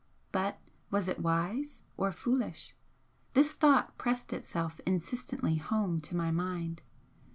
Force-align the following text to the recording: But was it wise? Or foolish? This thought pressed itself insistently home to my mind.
But 0.31 0.57
was 0.89 1.07
it 1.07 1.19
wise? 1.19 1.83
Or 1.95 2.11
foolish? 2.11 2.73
This 3.35 3.53
thought 3.53 3.99
pressed 3.99 4.33
itself 4.33 4.81
insistently 4.83 5.57
home 5.57 6.01
to 6.01 6.15
my 6.15 6.31
mind. 6.31 6.81